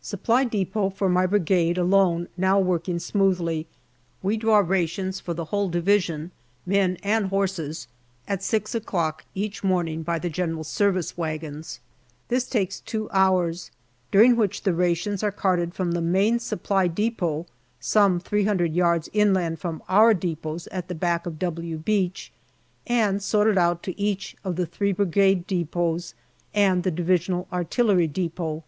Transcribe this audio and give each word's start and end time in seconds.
Supply 0.00 0.44
depot 0.44 0.88
for 0.88 1.10
my 1.10 1.26
Brigade 1.26 1.76
alone 1.76 2.28
now 2.38 2.58
working 2.58 2.98
smoothly. 2.98 3.66
We 4.22 4.38
draw 4.38 4.60
rations 4.60 5.20
for 5.20 5.34
the 5.34 5.44
whole 5.44 5.68
Division, 5.68 6.30
men 6.64 6.96
and 7.02 7.26
horses, 7.26 7.86
at 8.26 8.42
six 8.42 8.74
o'clock 8.74 9.26
each 9.34 9.62
morning 9.62 10.02
by 10.02 10.18
G.S. 10.20 11.18
wagons. 11.18 11.80
This 12.28 12.46
takes 12.48 12.80
two 12.80 13.10
hours, 13.12 13.70
during 14.10 14.36
which 14.36 14.62
the 14.62 14.72
rations 14.72 15.22
are 15.22 15.30
carted 15.30 15.74
from 15.74 15.92
the 15.92 16.00
Main 16.00 16.38
Supply 16.38 16.86
depot 16.86 17.44
some 17.78 18.20
three 18.20 18.44
hundred 18.44 18.74
yards 18.74 19.10
inland 19.12 19.58
from 19.58 19.82
our 19.86 20.14
depots 20.14 20.66
at 20.72 20.88
the 20.88 20.94
back 20.94 21.26
of" 21.26 21.38
W" 21.40 21.76
Beach, 21.92 22.32
and 22.86 23.22
sorted 23.22 23.58
out 23.58 23.82
to 23.82 24.00
each 24.00 24.34
of 24.44 24.56
the 24.56 24.64
three 24.64 24.92
Brigade 24.92 25.46
depots 25.46 26.14
and 26.54 26.84
the 26.84 26.90
Divisional 26.90 27.46
artillery 27.52 28.06
depot. 28.08 28.64